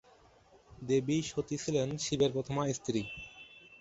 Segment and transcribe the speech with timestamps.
[0.81, 3.01] দেবী সতী ছিলেন শিবের প্রথমা স্ত্রী।